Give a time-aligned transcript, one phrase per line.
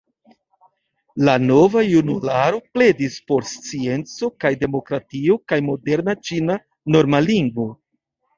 [1.27, 6.59] La Nova Junularo pledis por scienco kaj demokratio kaj moderna ĉina
[6.97, 7.69] norma lingvo.